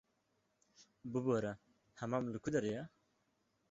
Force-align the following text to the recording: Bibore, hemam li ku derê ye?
Bibore, 1.11 1.51
hemam 1.99 2.23
li 2.33 2.37
ku 2.43 2.49
derê 2.53 2.71
ye? 2.75 2.83